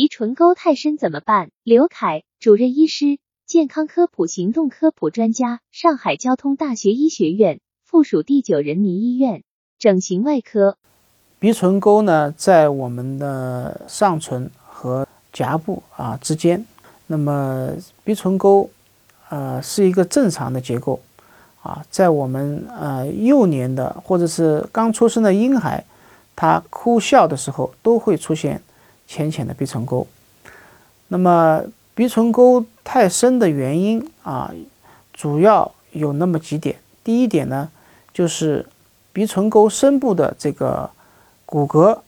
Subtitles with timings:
[0.00, 1.50] 鼻唇沟太深怎么办？
[1.62, 9.42] 刘凯，主任医师，健康科普行动科普专家，上海交通大学医学院附属第九人民医院
[9.78, 10.78] 整形外科。
[11.38, 16.64] 鼻唇沟呢，在我们的上唇和颊部啊之间。
[17.08, 17.68] 那么
[18.02, 18.70] 鼻唇沟，
[19.28, 20.98] 呃，是一个正常的结构
[21.62, 25.84] 啊，在我们呃幼年的或者是刚出生的婴孩，
[26.34, 28.62] 他哭笑的时候都会出现。
[29.10, 30.06] 浅浅的鼻唇沟，
[31.08, 31.60] 那么
[31.96, 34.54] 鼻唇沟太深的原因啊，
[35.12, 36.76] 主要有那么几点。
[37.02, 37.68] 第一点呢，
[38.14, 38.64] 就是
[39.12, 40.88] 鼻唇沟深部的这个
[41.44, 41.98] 骨骼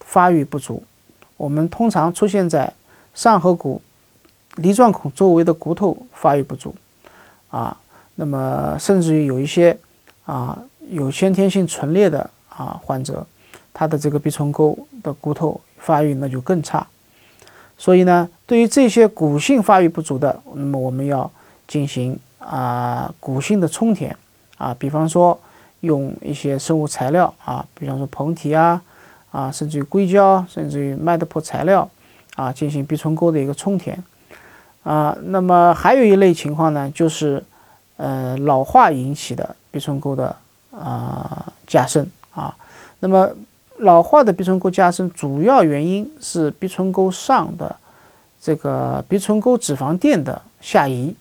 [0.00, 0.82] 发育不足。
[1.38, 2.70] 我们通常出现在
[3.14, 3.80] 上颌骨
[4.56, 6.74] 梨状孔周围的骨头发育不足
[7.48, 7.80] 啊，
[8.16, 9.78] 那么甚至于有一些
[10.26, 13.26] 啊有先天性唇裂的啊患者，
[13.76, 15.60] 他的这个鼻唇沟的骨头。
[15.78, 16.84] 发育那就更差，
[17.78, 21.30] 所以呢，对于这些骨性发育不足的，那么我们要
[21.68, 24.16] 进行啊骨性的充填
[24.58, 25.38] 啊，比方说
[25.80, 28.82] 用一些生物材料啊，比方说膨体啊
[29.30, 31.88] 啊，甚至于硅胶，甚至于麦德普材料
[32.34, 34.02] 啊，进行鼻唇沟的一个充填
[34.82, 35.16] 啊。
[35.22, 37.44] 那么还有一类情况呢，就是
[37.96, 40.34] 呃老化引起的鼻唇沟的
[40.72, 42.56] 啊加深啊，
[42.98, 43.30] 那么。
[43.78, 47.76] 老化的鼻唇沟加深，主要原因是鼻唇沟上的
[48.40, 51.14] 这个鼻唇沟脂肪垫的下移，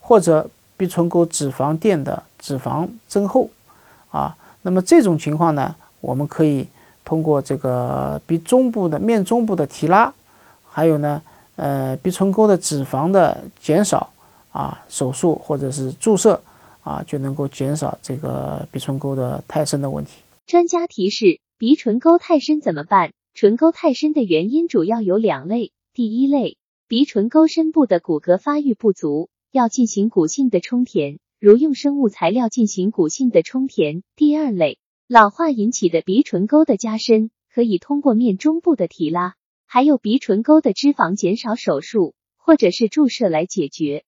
[0.00, 3.50] 或者鼻唇沟脂肪垫的脂肪增厚
[4.10, 4.36] 啊。
[4.62, 6.66] 那么这种情况呢，我们可以
[7.04, 10.12] 通过这个鼻中部的面中部的提拉，
[10.68, 11.20] 还有呢，
[11.56, 14.08] 呃，鼻唇沟的脂肪的减少
[14.52, 16.40] 啊，手术或者是注射
[16.82, 20.12] 啊，就能够减少这个鼻唇沟的太深的问题。
[20.46, 21.40] 专家提示。
[21.60, 23.12] 鼻唇沟太深怎么办？
[23.34, 25.72] 唇沟太深的原因主要有两类。
[25.92, 26.56] 第一类，
[26.86, 34.04] 鼻唇沟深部的骨骼发育不足，要进行骨性的充填，如用生物材料进行骨性的充填。
[34.14, 39.34] 第二类，老化引起的鼻唇沟的加深，可以通过面中部的提拉，
[39.66, 44.04] 还有鼻唇沟的脂肪减少手术或者是注射来解决。